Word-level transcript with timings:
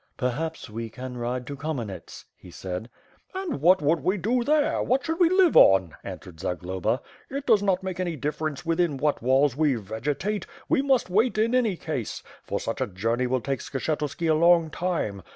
"Perhaps 0.17 0.67
we 0.67 0.89
can 0.89 1.15
ride 1.15 1.45
to 1.45 1.55
Kamenets," 1.55 2.25
he 2.35 2.49
said. 2.49 2.89
"And 3.35 3.61
what 3.61 3.83
would 3.83 3.99
we 3.99 4.17
do 4.17 4.43
there, 4.43 4.81
what 4.81 5.05
should 5.05 5.19
we 5.19 5.29
live 5.29 5.55
on?" 5.55 5.93
answered 6.03 6.39
Zagloba. 6.39 7.01
It 7.29 7.45
does 7.45 7.61
not 7.61 7.83
make 7.83 7.99
any 7.99 8.15
difference 8.15 8.65
within 8.65 8.97
what 8.97 9.21
walls 9.21 9.55
we 9.55 9.75
vegetate, 9.75 10.47
we 10.67 10.81
must 10.81 11.11
wait 11.11 11.37
in 11.37 11.53
any 11.53 11.77
case! 11.77 12.23
for 12.41 12.59
such 12.59 12.81
a 12.81 12.87
journey 12.87 13.27
will 13.27 13.41
take 13.41 13.59
Skshetuski 13.59 14.27
a 14.27 14.33
long 14.33 14.71
time. 14.71 15.21